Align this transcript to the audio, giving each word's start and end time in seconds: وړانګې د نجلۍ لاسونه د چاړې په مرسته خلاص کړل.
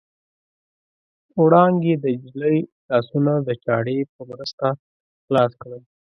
وړانګې 1.43 1.93
د 2.03 2.05
نجلۍ 2.21 2.57
لاسونه 2.89 3.33
د 3.47 3.49
چاړې 3.63 3.97
په 4.13 4.21
مرسته 4.31 4.67
خلاص 5.25 5.51
کړل. 5.61 5.81